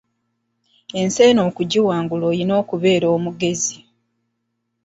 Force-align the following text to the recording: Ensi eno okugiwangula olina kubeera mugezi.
Ensi 0.99 1.19
eno 1.29 1.41
okugiwangula 1.49 2.23
olina 2.31 2.55
kubeera 2.69 3.07
mugezi. 3.23 3.79